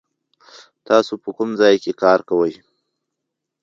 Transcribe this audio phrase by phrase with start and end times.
[0.87, 2.53] تاسو په کوم ځای کې کار کوئ؟